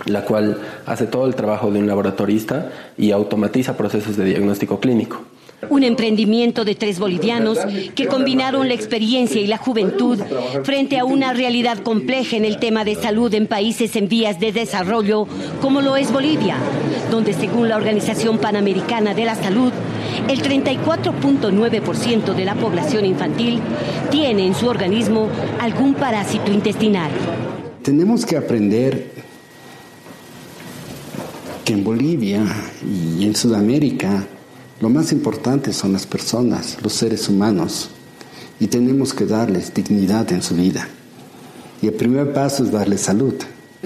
la 0.05 0.25
cual 0.25 0.59
hace 0.85 1.07
todo 1.07 1.26
el 1.26 1.35
trabajo 1.35 1.71
de 1.71 1.79
un 1.79 1.87
laboratorista 1.87 2.71
y 2.97 3.11
automatiza 3.11 3.76
procesos 3.76 4.17
de 4.17 4.25
diagnóstico 4.25 4.79
clínico. 4.79 5.23
Un 5.71 5.85
emprendimiento 5.85 6.67
de 6.67 6.75
tres 6.75 6.99
bolivianos 6.99 7.59
que 7.95 8.07
combinaron 8.07 8.69
la 8.69 8.75
experiencia 8.75 9.41
y 9.41 9.47
la 9.47 9.57
juventud 9.57 10.21
frente 10.65 10.99
a 10.99 11.07
una 11.07 11.33
realidad 11.33 11.79
compleja 11.79 12.37
en 12.37 12.45
el 12.45 12.59
tema 12.59 12.85
de 12.85 12.95
salud 12.95 13.33
en 13.33 13.47
países 13.47 13.97
en 13.97 14.07
vías 14.07 14.38
de 14.38 14.53
desarrollo 14.53 15.26
como 15.62 15.81
lo 15.81 15.97
es 15.97 16.12
Bolivia, 16.12 16.57
donde 17.11 17.33
según 17.33 17.71
la 17.71 17.76
Organización 17.76 18.37
Panamericana 18.37 19.15
de 19.15 19.25
la 19.25 19.35
Salud, 19.35 19.73
el 20.29 20.43
34.9% 20.43 22.35
de 22.35 22.45
la 22.45 22.55
población 22.55 23.07
infantil 23.07 23.61
tiene 24.11 24.47
en 24.47 24.55
su 24.55 24.67
organismo 24.67 25.29
algún 25.59 25.95
parásito 25.95 26.53
intestinal. 26.53 27.11
Tenemos 27.83 28.26
que 28.26 28.37
aprender 28.37 29.25
que 31.66 31.73
en 31.73 31.82
Bolivia 31.82 32.44
y 32.85 33.25
en 33.25 33.35
Sudamérica 33.35 34.25
lo 34.80 34.88
más 34.88 35.11
importante 35.11 35.73
son 35.73 35.92
las 35.92 36.06
personas, 36.06 36.78
los 36.80 36.92
seres 36.92 37.28
humanos, 37.28 37.90
y 38.61 38.68
tenemos 38.68 39.12
que 39.12 39.26
darles 39.26 39.75
dignidad 39.75 40.30
en 40.32 40.42
su 40.42 40.54
vida. 40.54 40.88
Y 41.82 41.88
el 41.88 41.94
primer 41.94 42.32
paso 42.32 42.62
es 42.62 42.70
darles 42.70 43.00
salud. 43.00 43.35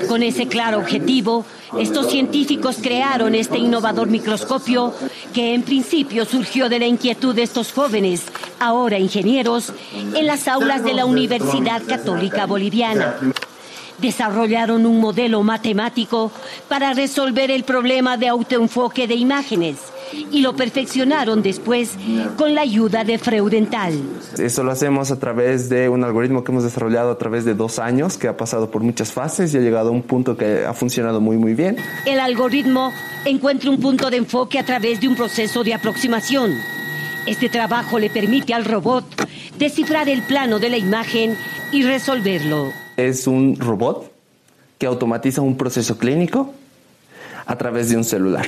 Con 0.08 0.22
ese 0.22 0.46
claro 0.46 0.78
objetivo, 0.78 1.46
estos 1.78 2.10
científicos 2.10 2.76
crearon 2.82 3.34
este 3.34 3.58
innovador 3.58 4.08
microscopio 4.08 4.92
que 5.32 5.54
en 5.54 5.62
principio 5.62 6.26
surgió 6.26 6.68
de 6.68 6.80
la 6.80 6.86
inquietud 6.86 7.34
de 7.34 7.44
estos 7.44 7.72
jóvenes, 7.72 8.24
ahora 8.58 8.98
ingenieros, 8.98 9.72
en 10.14 10.26
las 10.26 10.48
aulas 10.48 10.84
de 10.84 10.92
la 10.92 11.06
Universidad 11.06 11.82
Católica 11.86 12.44
Boliviana. 12.44 13.16
Desarrollaron 14.00 14.86
un 14.86 15.00
modelo 15.00 15.42
matemático 15.42 16.32
para 16.68 16.94
resolver 16.94 17.50
el 17.50 17.64
problema 17.64 18.16
de 18.16 18.28
autoenfoque 18.28 19.06
de 19.06 19.14
imágenes 19.14 19.76
y 20.30 20.40
lo 20.40 20.56
perfeccionaron 20.56 21.42
después 21.42 21.96
con 22.36 22.54
la 22.54 22.62
ayuda 22.62 23.04
de 23.04 23.18
Freudenthal. 23.18 23.94
Eso 24.38 24.62
lo 24.62 24.72
hacemos 24.72 25.10
a 25.10 25.18
través 25.18 25.68
de 25.68 25.88
un 25.88 26.04
algoritmo 26.04 26.44
que 26.44 26.52
hemos 26.52 26.64
desarrollado 26.64 27.10
a 27.10 27.18
través 27.18 27.44
de 27.44 27.54
dos 27.54 27.78
años, 27.78 28.16
que 28.16 28.28
ha 28.28 28.36
pasado 28.36 28.70
por 28.70 28.82
muchas 28.82 29.12
fases 29.12 29.54
y 29.54 29.58
ha 29.58 29.60
llegado 29.60 29.90
a 29.90 29.92
un 29.92 30.02
punto 30.02 30.36
que 30.36 30.64
ha 30.64 30.74
funcionado 30.74 31.20
muy, 31.20 31.36
muy 31.36 31.54
bien. 31.54 31.76
El 32.06 32.20
algoritmo 32.20 32.92
encuentra 33.24 33.70
un 33.70 33.80
punto 33.80 34.10
de 34.10 34.18
enfoque 34.18 34.58
a 34.58 34.64
través 34.64 35.00
de 35.00 35.08
un 35.08 35.16
proceso 35.16 35.62
de 35.62 35.74
aproximación. 35.74 36.54
Este 37.26 37.48
trabajo 37.48 37.98
le 37.98 38.10
permite 38.10 38.54
al 38.54 38.64
robot 38.64 39.04
descifrar 39.58 40.08
el 40.08 40.22
plano 40.22 40.58
de 40.58 40.70
la 40.70 40.78
imagen 40.78 41.36
y 41.70 41.82
resolverlo. 41.82 42.72
Es 43.08 43.26
un 43.26 43.56
robot 43.58 44.12
que 44.78 44.86
automatiza 44.86 45.40
un 45.40 45.56
proceso 45.56 45.96
clínico 45.98 46.52
a 47.46 47.56
través 47.56 47.90
de 47.90 47.96
un 47.96 48.04
celular. 48.04 48.46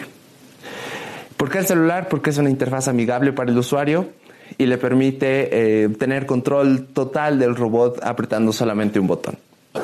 ¿Por 1.37 1.51
qué 1.51 1.59
el 1.59 1.67
celular? 1.67 2.09
Porque 2.09 2.31
es 2.31 2.39
una 2.39 2.51
interfaz 2.51 2.89
amigable 2.89 3.33
para 3.33 3.51
el 3.51 3.59
usuario 3.59 4.09
y 4.59 4.67
le 4.67 4.79
permite 4.79 5.49
eh, 5.85 5.89
tener 5.91 6.27
control 6.27 6.87
total 6.93 7.39
del 7.39 7.57
robot 7.57 8.01
apretando 8.03 8.53
solamente 8.53 9.01
un 9.01 9.07
botón. 9.07 9.37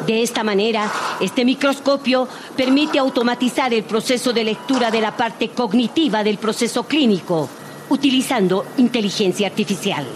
De 0.06 0.22
esta 0.22 0.44
manera, 0.44 0.90
este 1.20 1.44
microscopio 1.44 2.28
permite 2.56 2.98
automatizar 2.98 3.72
el 3.72 3.84
proceso 3.84 4.32
de 4.32 4.44
lectura 4.44 4.90
de 4.90 5.00
la 5.00 5.16
parte 5.16 5.48
cognitiva 5.48 6.22
del 6.22 6.36
proceso 6.36 6.84
clínico, 6.84 7.48
utilizando 7.88 8.66
inteligencia 8.76 9.46
artificial. 9.46 10.06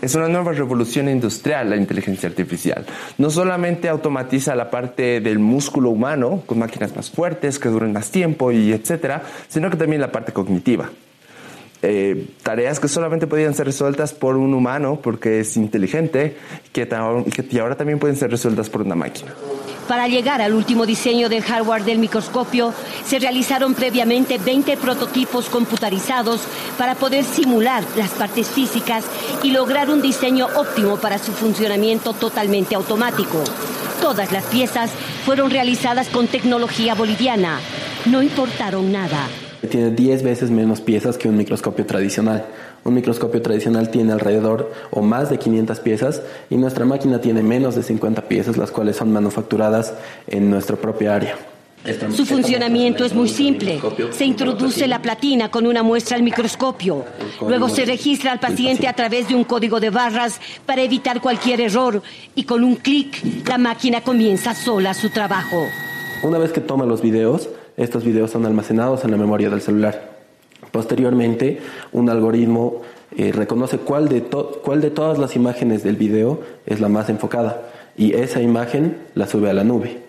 Es 0.00 0.14
una 0.14 0.28
nueva 0.28 0.52
revolución 0.52 1.08
industrial 1.08 1.70
la 1.70 1.76
inteligencia 1.76 2.28
artificial. 2.28 2.86
No 3.18 3.30
solamente 3.30 3.88
automatiza 3.88 4.54
la 4.54 4.70
parte 4.70 5.20
del 5.20 5.38
músculo 5.40 5.90
humano 5.90 6.42
con 6.46 6.60
máquinas 6.60 6.94
más 6.94 7.10
fuertes 7.10 7.58
que 7.58 7.68
duren 7.68 7.92
más 7.92 8.10
tiempo 8.10 8.52
y 8.52 8.72
etcétera, 8.72 9.22
sino 9.48 9.70
que 9.70 9.76
también 9.76 10.00
la 10.00 10.12
parte 10.12 10.32
cognitiva. 10.32 10.90
Eh, 11.80 12.26
tareas 12.42 12.80
que 12.80 12.88
solamente 12.88 13.28
podían 13.28 13.54
ser 13.54 13.66
resueltas 13.66 14.12
por 14.12 14.36
un 14.36 14.52
humano 14.52 14.98
porque 15.00 15.40
es 15.40 15.56
inteligente 15.56 16.36
que, 16.72 16.88
que 16.88 17.60
ahora 17.60 17.76
también 17.76 18.00
pueden 18.00 18.16
ser 18.16 18.30
resueltas 18.30 18.68
por 18.68 18.82
una 18.82 18.96
máquina. 18.96 19.32
Para 19.88 20.06
llegar 20.06 20.42
al 20.42 20.52
último 20.52 20.84
diseño 20.84 21.30
del 21.30 21.42
hardware 21.42 21.82
del 21.82 21.98
microscopio, 21.98 22.74
se 23.06 23.18
realizaron 23.18 23.74
previamente 23.74 24.36
20 24.36 24.76
prototipos 24.76 25.48
computarizados 25.48 26.42
para 26.76 26.94
poder 26.94 27.24
simular 27.24 27.82
las 27.96 28.10
partes 28.10 28.48
físicas 28.48 29.04
y 29.42 29.50
lograr 29.50 29.90
un 29.90 30.02
diseño 30.02 30.46
óptimo 30.56 30.96
para 30.96 31.18
su 31.18 31.32
funcionamiento 31.32 32.12
totalmente 32.12 32.74
automático. 32.74 33.42
Todas 34.00 34.32
las 34.32 34.44
piezas 34.44 34.90
fueron 35.24 35.50
realizadas 35.50 36.08
con 36.08 36.26
tecnología 36.26 36.94
boliviana. 36.94 37.60
No 38.06 38.22
importaron 38.22 38.92
nada. 38.92 39.28
Tiene 39.68 39.90
10 39.90 40.22
veces 40.22 40.50
menos 40.50 40.80
piezas 40.80 41.18
que 41.18 41.28
un 41.28 41.36
microscopio 41.36 41.84
tradicional. 41.84 42.46
Un 42.84 42.94
microscopio 42.94 43.42
tradicional 43.42 43.90
tiene 43.90 44.12
alrededor 44.12 44.72
o 44.90 45.02
más 45.02 45.30
de 45.30 45.38
500 45.38 45.80
piezas 45.80 46.22
y 46.48 46.56
nuestra 46.56 46.84
máquina 46.84 47.20
tiene 47.20 47.42
menos 47.42 47.74
de 47.74 47.82
50 47.82 48.22
piezas, 48.28 48.56
las 48.56 48.70
cuales 48.70 48.96
son 48.96 49.12
manufacturadas 49.12 49.94
en 50.28 50.48
nuestra 50.48 50.76
propia 50.76 51.16
área. 51.16 51.36
Su 52.14 52.26
funcionamiento 52.26 53.04
es 53.04 53.14
muy 53.14 53.28
simple. 53.28 53.80
Se 54.10 54.24
introduce 54.24 54.86
la 54.86 55.00
platina 55.00 55.50
con 55.50 55.66
una 55.66 55.82
muestra 55.82 56.16
al 56.16 56.22
microscopio. 56.22 57.04
Luego 57.46 57.68
se 57.68 57.84
registra 57.84 58.32
al 58.32 58.40
paciente 58.40 58.88
a 58.88 58.92
través 58.92 59.28
de 59.28 59.34
un 59.34 59.44
código 59.44 59.80
de 59.80 59.90
barras 59.90 60.40
para 60.66 60.82
evitar 60.82 61.20
cualquier 61.20 61.60
error 61.60 62.02
y 62.34 62.44
con 62.44 62.64
un 62.64 62.76
clic 62.76 63.22
la 63.46 63.58
máquina 63.58 64.00
comienza 64.00 64.54
sola 64.54 64.92
su 64.92 65.10
trabajo. 65.10 65.66
Una 66.22 66.38
vez 66.38 66.52
que 66.52 66.60
toma 66.60 66.84
los 66.84 67.00
videos, 67.00 67.48
estos 67.76 68.04
videos 68.04 68.32
son 68.32 68.44
almacenados 68.44 69.04
en 69.04 69.12
la 69.12 69.16
memoria 69.16 69.48
del 69.48 69.62
celular. 69.62 70.18
Posteriormente, 70.72 71.60
un 71.92 72.10
algoritmo 72.10 72.82
eh, 73.16 73.32
reconoce 73.32 73.78
cuál 73.78 74.08
de, 74.08 74.22
cuál 74.22 74.80
de 74.80 74.90
todas 74.90 75.16
las 75.18 75.36
imágenes 75.36 75.84
del 75.84 75.96
video 75.96 76.42
es 76.66 76.80
la 76.80 76.88
más 76.88 77.08
enfocada 77.08 77.62
y 77.96 78.14
esa 78.14 78.42
imagen 78.42 78.98
la 79.14 79.26
sube 79.26 79.48
a 79.48 79.54
la 79.54 79.64
nube. 79.64 80.07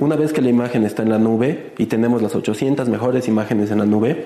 Una 0.00 0.16
vez 0.16 0.32
que 0.32 0.40
la 0.40 0.48
imagen 0.48 0.86
está 0.86 1.02
en 1.02 1.10
la 1.10 1.18
nube 1.18 1.72
y 1.76 1.84
tenemos 1.84 2.22
las 2.22 2.34
800 2.34 2.88
mejores 2.88 3.28
imágenes 3.28 3.70
en 3.70 3.80
la 3.80 3.84
nube, 3.84 4.24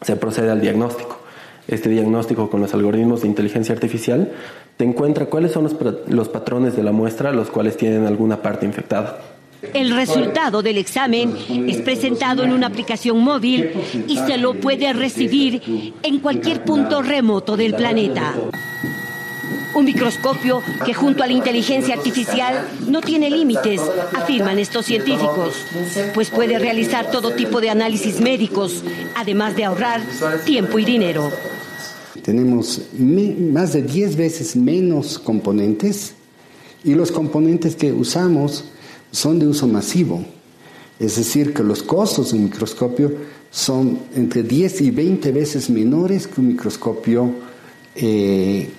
se 0.00 0.14
procede 0.14 0.50
al 0.52 0.60
diagnóstico. 0.60 1.18
Este 1.66 1.88
diagnóstico 1.88 2.48
con 2.48 2.60
los 2.60 2.72
algoritmos 2.74 3.22
de 3.22 3.26
inteligencia 3.26 3.74
artificial 3.74 4.30
te 4.76 4.84
encuentra 4.84 5.26
cuáles 5.26 5.50
son 5.50 5.64
los, 5.64 6.28
patrones 6.28 6.76
de 6.76 6.84
la 6.84 6.92
muestra 6.92 7.32
los 7.32 7.50
cuales 7.50 7.76
tienen 7.76 8.06
alguna 8.06 8.40
parte 8.40 8.66
infectada. 8.66 9.18
El 9.74 9.96
resultado 9.96 10.62
del 10.62 10.78
examen 10.78 11.34
es 11.66 11.78
presentado 11.78 12.44
en 12.44 12.52
una 12.52 12.68
aplicación 12.68 13.18
móvil 13.18 13.72
y 14.06 14.18
se 14.18 14.38
lo 14.38 14.54
puede 14.54 14.92
recibir 14.92 15.92
en 16.04 16.20
cualquier 16.20 16.62
punto 16.62 17.02
remoto 17.02 17.56
del 17.56 17.74
planeta. 17.74 18.32
Un 19.76 19.84
microscopio 19.84 20.62
que 20.86 20.94
junto 20.94 21.22
a 21.22 21.26
la 21.26 21.34
inteligencia 21.34 21.94
artificial 21.94 22.66
no 22.88 23.02
tiene 23.02 23.28
límites, 23.28 23.82
afirman 24.14 24.58
estos 24.58 24.86
científicos, 24.86 25.54
pues 26.14 26.30
puede 26.30 26.58
realizar 26.58 27.10
todo 27.10 27.34
tipo 27.34 27.60
de 27.60 27.68
análisis 27.68 28.18
médicos, 28.22 28.82
además 29.14 29.54
de 29.54 29.66
ahorrar 29.66 30.00
tiempo 30.46 30.78
y 30.78 30.86
dinero. 30.86 31.30
Tenemos 32.22 32.80
más 32.98 33.74
de 33.74 33.82
10 33.82 34.16
veces 34.16 34.56
menos 34.56 35.18
componentes 35.18 36.14
y 36.82 36.94
los 36.94 37.12
componentes 37.12 37.76
que 37.76 37.92
usamos 37.92 38.64
son 39.10 39.38
de 39.38 39.46
uso 39.46 39.68
masivo. 39.68 40.24
Es 40.98 41.16
decir, 41.16 41.52
que 41.52 41.62
los 41.62 41.82
costos 41.82 42.32
de 42.32 42.38
un 42.38 42.44
microscopio 42.44 43.12
son 43.50 43.98
entre 44.14 44.42
10 44.42 44.80
y 44.80 44.90
20 44.90 45.32
veces 45.32 45.68
menores 45.68 46.26
que 46.26 46.40
un 46.40 46.48
microscopio 46.48 47.30
eh, 47.94 48.70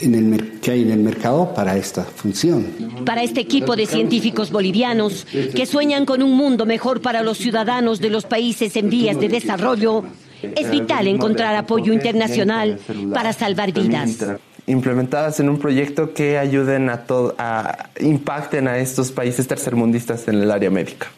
en 0.00 0.14
el, 0.14 0.60
que 0.60 0.72
hay 0.72 0.82
en 0.82 0.90
el 0.90 1.00
mercado 1.00 1.54
para 1.54 1.76
esta 1.76 2.02
función. 2.04 2.66
Para 3.04 3.22
este 3.22 3.40
equipo 3.40 3.76
de 3.76 3.86
científicos 3.86 4.50
bolivianos 4.50 5.26
que 5.54 5.66
sueñan 5.66 6.04
con 6.04 6.22
un 6.22 6.36
mundo 6.36 6.66
mejor 6.66 7.00
para 7.00 7.22
los 7.22 7.38
ciudadanos 7.38 8.00
de 8.00 8.10
los 8.10 8.24
países 8.24 8.76
en 8.76 8.90
vías 8.90 9.18
de 9.20 9.28
desarrollo, 9.28 10.04
Es 10.40 10.70
vital 10.70 11.08
encontrar 11.08 11.56
apoyo 11.56 11.92
internacional 11.92 12.78
para 13.12 13.32
salvar 13.32 13.72
vidas. 13.72 14.24
Implementadas 14.66 15.40
en 15.40 15.48
un 15.48 15.58
proyecto 15.58 16.12
que 16.12 16.38
ayuden 16.38 16.90
a 16.90 17.04
todo, 17.04 17.34
a 17.38 17.90
impacten 18.00 18.68
a 18.68 18.78
estos 18.78 19.10
países 19.10 19.48
tercermundistas 19.48 20.28
en 20.28 20.36
el 20.36 20.50
área 20.50 20.70
médica. 20.70 21.08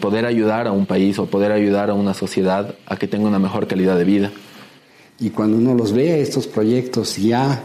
Poder 0.00 0.26
ayudar 0.26 0.66
a 0.66 0.72
un 0.72 0.86
país 0.86 1.18
o 1.18 1.26
poder 1.26 1.52
ayudar 1.52 1.90
a 1.90 1.94
una 1.94 2.14
sociedad 2.14 2.74
a 2.86 2.96
que 2.96 3.08
tenga 3.08 3.26
una 3.26 3.38
mejor 3.38 3.66
calidad 3.66 3.96
de 3.96 4.04
vida. 4.04 4.30
Y 5.20 5.30
cuando 5.30 5.56
uno 5.56 5.74
los 5.74 5.92
ve, 5.92 6.20
estos 6.20 6.46
proyectos 6.46 7.16
ya 7.16 7.64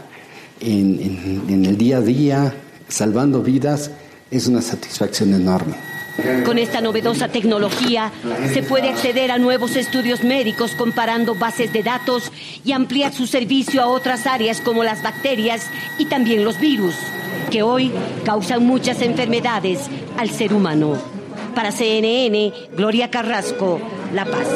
en, 0.60 1.44
en 1.48 1.64
el 1.64 1.76
día 1.76 1.98
a 1.98 2.00
día, 2.00 2.54
salvando 2.88 3.42
vidas, 3.42 3.90
es 4.30 4.46
una 4.46 4.60
satisfacción 4.60 5.34
enorme. 5.34 5.74
Con 6.44 6.58
esta 6.58 6.80
novedosa 6.80 7.28
tecnología 7.28 8.12
se 8.52 8.62
puede 8.62 8.88
acceder 8.88 9.32
a 9.32 9.38
nuevos 9.38 9.74
estudios 9.74 10.22
médicos 10.22 10.72
comparando 10.72 11.34
bases 11.34 11.72
de 11.72 11.82
datos 11.82 12.30
y 12.64 12.72
ampliar 12.72 13.12
su 13.12 13.26
servicio 13.26 13.82
a 13.82 13.88
otras 13.88 14.26
áreas 14.26 14.60
como 14.60 14.84
las 14.84 15.02
bacterias 15.02 15.66
y 15.98 16.06
también 16.06 16.44
los 16.44 16.60
virus, 16.60 16.94
que 17.50 17.62
hoy 17.62 17.90
causan 18.24 18.64
muchas 18.64 19.02
enfermedades 19.02 19.80
al 20.16 20.30
ser 20.30 20.54
humano. 20.54 20.96
Para 21.54 21.72
CNN, 21.72 22.52
Gloria 22.76 23.10
Carrasco, 23.10 23.80
La 24.12 24.24
Paz. 24.24 24.48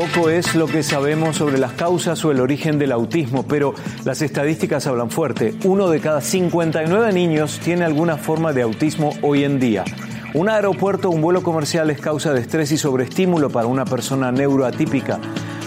Poco 0.00 0.30
es 0.30 0.54
lo 0.54 0.66
que 0.66 0.82
sabemos 0.82 1.36
sobre 1.36 1.58
las 1.58 1.72
causas 1.72 2.24
o 2.24 2.30
el 2.30 2.40
origen 2.40 2.78
del 2.78 2.90
autismo, 2.90 3.42
pero 3.46 3.74
las 4.02 4.22
estadísticas 4.22 4.86
hablan 4.86 5.10
fuerte. 5.10 5.54
Uno 5.64 5.90
de 5.90 6.00
cada 6.00 6.22
59 6.22 7.12
niños 7.12 7.60
tiene 7.62 7.84
alguna 7.84 8.16
forma 8.16 8.54
de 8.54 8.62
autismo 8.62 9.12
hoy 9.20 9.44
en 9.44 9.60
día. 9.60 9.84
Un 10.32 10.48
aeropuerto 10.48 11.10
o 11.10 11.12
un 11.12 11.20
vuelo 11.20 11.42
comercial 11.42 11.90
es 11.90 12.00
causa 12.00 12.32
de 12.32 12.40
estrés 12.40 12.72
y 12.72 12.78
sobreestímulo 12.78 13.50
para 13.50 13.66
una 13.66 13.84
persona 13.84 14.32
neuroatípica. 14.32 15.20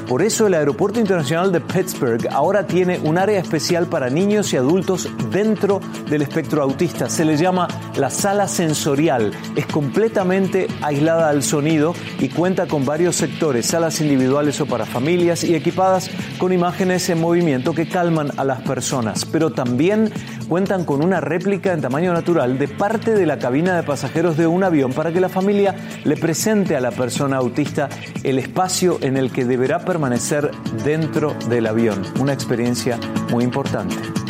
Por 0.07 0.21
eso 0.21 0.47
el 0.47 0.53
Aeropuerto 0.53 0.99
Internacional 0.99 1.51
de 1.51 1.61
Pittsburgh 1.61 2.27
ahora 2.31 2.67
tiene 2.67 2.99
un 2.99 3.17
área 3.17 3.39
especial 3.39 3.87
para 3.87 4.09
niños 4.09 4.53
y 4.53 4.57
adultos 4.57 5.09
dentro 5.31 5.79
del 6.09 6.21
espectro 6.21 6.61
autista. 6.61 7.09
Se 7.09 7.23
le 7.25 7.37
llama 7.37 7.67
la 7.95 8.09
sala 8.09 8.47
sensorial. 8.47 9.31
Es 9.55 9.65
completamente 9.65 10.67
aislada 10.81 11.29
al 11.29 11.41
sonido 11.41 11.95
y 12.19 12.29
cuenta 12.29 12.67
con 12.67 12.85
varios 12.85 13.15
sectores, 13.15 13.65
salas 13.65 14.01
individuales 14.01 14.59
o 14.59 14.65
para 14.65 14.85
familias 14.85 15.43
y 15.43 15.55
equipadas 15.55 16.09
con 16.37 16.51
imágenes 16.51 17.09
en 17.09 17.21
movimiento 17.21 17.73
que 17.73 17.87
calman 17.87 18.31
a 18.37 18.43
las 18.43 18.61
personas. 18.61 19.25
Pero 19.25 19.51
también 19.51 20.11
cuentan 20.47 20.85
con 20.85 21.03
una 21.03 21.19
réplica 21.19 21.73
en 21.73 21.81
tamaño 21.81 22.13
natural 22.13 22.57
de 22.57 22.67
parte 22.67 23.13
de 23.13 23.25
la 23.25 23.39
cabina 23.39 23.75
de 23.75 23.83
pasajeros 23.83 24.37
de 24.37 24.47
un 24.47 24.63
avión 24.63 24.93
para 24.93 25.11
que 25.11 25.21
la 25.21 25.29
familia 25.29 25.75
le 26.03 26.17
presente 26.17 26.75
a 26.75 26.81
la 26.81 26.91
persona 26.91 27.37
autista 27.37 27.89
el 28.23 28.39
espacio 28.39 28.97
en 29.01 29.17
el 29.17 29.31
que 29.31 29.45
deberá 29.45 29.79
permanecer 29.79 30.51
dentro 30.83 31.33
del 31.49 31.67
avión. 31.67 32.03
Una 32.19 32.33
experiencia 32.33 32.99
muy 33.31 33.43
importante. 33.43 34.22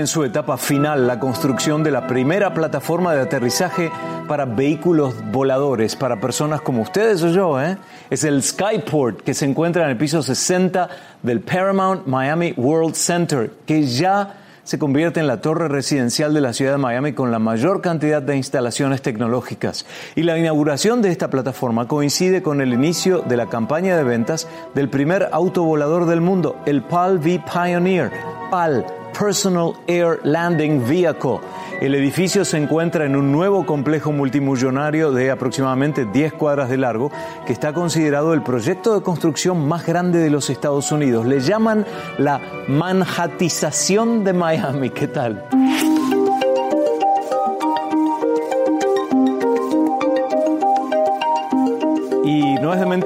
En 0.00 0.06
su 0.06 0.24
etapa 0.24 0.56
final 0.56 1.06
la 1.06 1.20
construcción 1.20 1.84
de 1.84 1.90
la 1.90 2.06
primera 2.06 2.54
plataforma 2.54 3.14
de 3.14 3.20
aterrizaje 3.20 3.92
para 4.26 4.46
vehículos 4.46 5.14
voladores, 5.30 5.94
para 5.94 6.20
personas 6.20 6.62
como 6.62 6.82
ustedes 6.82 7.22
o 7.22 7.28
yo. 7.28 7.60
¿eh? 7.60 7.76
Es 8.08 8.24
el 8.24 8.42
Skyport 8.42 9.20
que 9.20 9.34
se 9.34 9.44
encuentra 9.44 9.84
en 9.84 9.90
el 9.90 9.98
piso 9.98 10.22
60 10.22 10.88
del 11.22 11.40
Paramount 11.40 12.06
Miami 12.06 12.54
World 12.56 12.94
Center, 12.94 13.52
que 13.66 13.86
ya 13.86 14.36
se 14.64 14.78
convierte 14.78 15.20
en 15.20 15.26
la 15.26 15.42
torre 15.42 15.68
residencial 15.68 16.32
de 16.32 16.40
la 16.40 16.54
ciudad 16.54 16.72
de 16.72 16.78
Miami 16.78 17.12
con 17.12 17.30
la 17.30 17.38
mayor 17.38 17.82
cantidad 17.82 18.22
de 18.22 18.36
instalaciones 18.36 19.02
tecnológicas. 19.02 19.84
Y 20.16 20.22
la 20.22 20.38
inauguración 20.38 21.02
de 21.02 21.10
esta 21.10 21.28
plataforma 21.28 21.88
coincide 21.88 22.42
con 22.42 22.60
el 22.62 22.72
inicio 22.72 23.20
de 23.20 23.36
la 23.36 23.46
campaña 23.46 23.96
de 23.96 24.04
ventas 24.04 24.48
del 24.74 24.88
primer 24.88 25.28
auto 25.32 25.62
volador 25.64 26.06
del 26.06 26.22
mundo, 26.22 26.56
el 26.64 26.82
PAL 26.82 27.18
V 27.18 27.42
Pioneer. 27.52 28.10
PAL 28.50 28.86
Personal 29.18 29.74
Air 29.86 30.20
Landing 30.24 30.86
Vehicle. 30.86 31.40
El 31.80 31.94
edificio 31.94 32.44
se 32.44 32.56
encuentra 32.56 33.06
en 33.06 33.16
un 33.16 33.32
nuevo 33.32 33.64
complejo 33.64 34.12
multimillonario 34.12 35.12
de 35.12 35.30
aproximadamente 35.30 36.04
10 36.04 36.34
cuadras 36.34 36.68
de 36.68 36.76
largo, 36.76 37.10
que 37.46 37.52
está 37.52 37.72
considerado 37.72 38.34
el 38.34 38.42
proyecto 38.42 38.94
de 38.94 39.02
construcción 39.02 39.66
más 39.66 39.86
grande 39.86 40.18
de 40.18 40.30
los 40.30 40.50
Estados 40.50 40.92
Unidos. 40.92 41.26
Le 41.26 41.40
llaman 41.40 41.86
la 42.18 42.40
manhattización 42.68 44.24
de 44.24 44.32
Miami. 44.32 44.90
¿Qué 44.90 45.08
tal? 45.08 45.46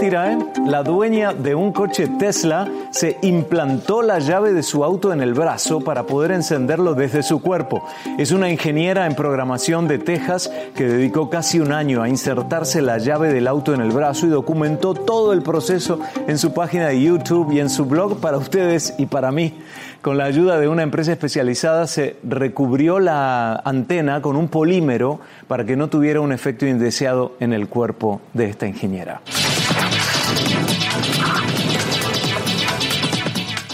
¿Eh? 0.04 0.38
La 0.66 0.82
dueña 0.82 1.32
de 1.32 1.54
un 1.54 1.72
coche 1.72 2.08
Tesla 2.18 2.68
se 2.90 3.16
implantó 3.22 4.02
la 4.02 4.18
llave 4.18 4.52
de 4.52 4.62
su 4.62 4.84
auto 4.84 5.14
en 5.14 5.22
el 5.22 5.32
brazo 5.32 5.80
para 5.80 6.04
poder 6.04 6.30
encenderlo 6.32 6.94
desde 6.94 7.22
su 7.22 7.40
cuerpo. 7.40 7.82
Es 8.18 8.30
una 8.30 8.50
ingeniera 8.50 9.06
en 9.06 9.14
programación 9.14 9.88
de 9.88 9.98
Texas 9.98 10.50
que 10.74 10.84
dedicó 10.84 11.30
casi 11.30 11.58
un 11.58 11.72
año 11.72 12.02
a 12.02 12.08
insertarse 12.10 12.82
la 12.82 12.98
llave 12.98 13.32
del 13.32 13.46
auto 13.46 13.72
en 13.72 13.80
el 13.80 13.92
brazo 13.92 14.26
y 14.26 14.30
documentó 14.30 14.92
todo 14.92 15.32
el 15.32 15.42
proceso 15.42 15.98
en 16.26 16.36
su 16.36 16.52
página 16.52 16.88
de 16.88 17.00
YouTube 17.00 17.52
y 17.52 17.60
en 17.60 17.70
su 17.70 17.86
blog 17.86 18.20
para 18.20 18.36
ustedes 18.36 18.94
y 18.98 19.06
para 19.06 19.32
mí. 19.32 19.54
Con 20.02 20.18
la 20.18 20.24
ayuda 20.24 20.60
de 20.60 20.68
una 20.68 20.82
empresa 20.82 21.12
especializada 21.12 21.86
se 21.86 22.16
recubrió 22.24 23.00
la 23.00 23.54
antena 23.64 24.20
con 24.20 24.36
un 24.36 24.48
polímero 24.48 25.20
para 25.48 25.64
que 25.64 25.76
no 25.76 25.88
tuviera 25.88 26.20
un 26.20 26.30
efecto 26.30 26.66
indeseado 26.66 27.36
en 27.40 27.54
el 27.54 27.68
cuerpo 27.68 28.20
de 28.34 28.50
esta 28.50 28.66
ingeniera. 28.66 29.22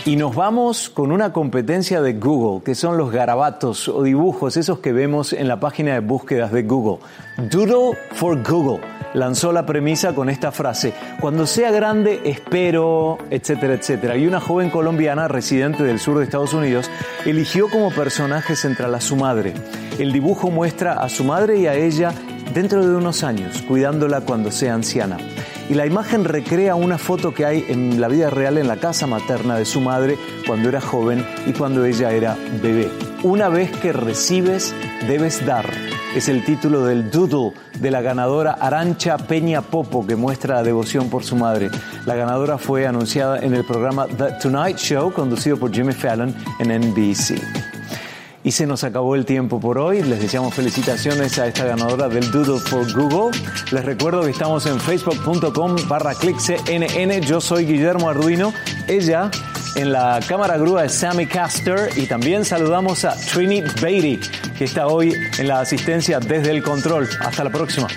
Y 0.06 0.16
nos 0.16 0.34
vamos 0.34 0.88
con 0.88 1.12
una 1.12 1.30
competencia 1.32 2.00
de 2.00 2.14
Google, 2.14 2.64
que 2.64 2.74
son 2.74 2.96
los 2.96 3.12
garabatos 3.12 3.86
o 3.86 4.02
dibujos, 4.02 4.56
esos 4.56 4.78
que 4.78 4.92
vemos 4.92 5.34
en 5.34 5.46
la 5.46 5.60
página 5.60 5.92
de 5.92 6.00
búsquedas 6.00 6.52
de 6.52 6.62
Google. 6.62 7.04
Doodle 7.50 7.98
for 8.12 8.42
Google 8.42 8.80
lanzó 9.12 9.52
la 9.52 9.66
premisa 9.66 10.14
con 10.14 10.30
esta 10.30 10.52
frase, 10.52 10.94
cuando 11.20 11.46
sea 11.46 11.70
grande 11.70 12.22
espero, 12.24 13.18
etcétera, 13.28 13.74
etcétera. 13.74 14.16
Y 14.16 14.26
una 14.26 14.40
joven 14.40 14.70
colombiana 14.70 15.28
residente 15.28 15.84
del 15.84 15.98
sur 15.98 16.16
de 16.16 16.24
Estados 16.24 16.54
Unidos 16.54 16.90
eligió 17.26 17.68
como 17.68 17.90
personaje 17.90 18.56
central 18.56 18.94
a 18.94 19.02
su 19.02 19.16
madre. 19.16 19.52
El 19.98 20.12
dibujo 20.12 20.50
muestra 20.50 20.94
a 20.94 21.10
su 21.10 21.24
madre 21.24 21.58
y 21.58 21.66
a 21.66 21.74
ella 21.74 22.14
dentro 22.54 22.86
de 22.86 22.96
unos 22.96 23.22
años, 23.22 23.62
cuidándola 23.68 24.22
cuando 24.22 24.50
sea 24.50 24.72
anciana. 24.72 25.18
Y 25.70 25.74
la 25.74 25.86
imagen 25.86 26.24
recrea 26.24 26.74
una 26.74 26.98
foto 26.98 27.32
que 27.32 27.46
hay 27.46 27.64
en 27.68 28.00
la 28.00 28.08
vida 28.08 28.28
real 28.28 28.58
en 28.58 28.66
la 28.66 28.78
casa 28.78 29.06
materna 29.06 29.56
de 29.56 29.64
su 29.64 29.80
madre 29.80 30.18
cuando 30.44 30.68
era 30.68 30.80
joven 30.80 31.24
y 31.46 31.52
cuando 31.52 31.84
ella 31.84 32.10
era 32.10 32.36
bebé. 32.60 32.90
Una 33.22 33.48
vez 33.48 33.70
que 33.78 33.92
recibes, 33.92 34.74
debes 35.06 35.46
dar. 35.46 35.66
Es 36.16 36.28
el 36.28 36.44
título 36.44 36.84
del 36.84 37.08
doodle 37.08 37.52
de 37.78 37.92
la 37.92 38.02
ganadora 38.02 38.54
Arancha 38.54 39.16
Peña 39.16 39.62
Popo, 39.62 40.04
que 40.04 40.16
muestra 40.16 40.56
la 40.56 40.64
devoción 40.64 41.08
por 41.08 41.22
su 41.22 41.36
madre. 41.36 41.70
La 42.04 42.16
ganadora 42.16 42.58
fue 42.58 42.88
anunciada 42.88 43.38
en 43.38 43.54
el 43.54 43.64
programa 43.64 44.08
The 44.08 44.32
Tonight 44.42 44.76
Show, 44.76 45.12
conducido 45.12 45.56
por 45.56 45.72
Jimmy 45.72 45.92
Fallon 45.92 46.34
en 46.58 46.80
NBC. 46.80 47.69
Y 48.42 48.52
se 48.52 48.66
nos 48.66 48.84
acabó 48.84 49.14
el 49.14 49.26
tiempo 49.26 49.60
por 49.60 49.78
hoy. 49.78 50.02
Les 50.02 50.20
deseamos 50.20 50.54
felicitaciones 50.54 51.38
a 51.38 51.46
esta 51.46 51.64
ganadora 51.64 52.08
del 52.08 52.30
Doodle 52.30 52.58
for 52.58 52.90
Google. 52.92 53.38
Les 53.70 53.84
recuerdo 53.84 54.22
que 54.22 54.30
estamos 54.30 54.64
en 54.66 54.80
facebook.com 54.80 55.76
barra 55.88 56.14
cnn. 56.14 57.20
Yo 57.20 57.40
soy 57.40 57.66
Guillermo 57.66 58.08
Arduino. 58.08 58.52
Ella 58.88 59.30
en 59.76 59.92
la 59.92 60.20
cámara 60.26 60.56
grúa 60.56 60.84
es 60.84 60.94
Sammy 60.94 61.26
Caster 61.26 61.90
y 61.96 62.06
también 62.06 62.44
saludamos 62.44 63.04
a 63.04 63.14
Trini 63.14 63.62
Beatty, 63.80 64.18
que 64.56 64.64
está 64.64 64.86
hoy 64.86 65.14
en 65.38 65.48
la 65.48 65.60
asistencia 65.60 66.18
desde 66.18 66.50
el 66.50 66.62
control. 66.62 67.08
Hasta 67.20 67.44
la 67.44 67.50
próxima. 67.50 67.88